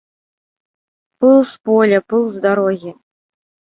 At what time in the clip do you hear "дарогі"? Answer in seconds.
2.51-2.91